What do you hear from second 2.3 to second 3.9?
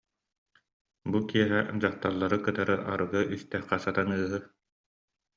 кытары арыгы истэххэ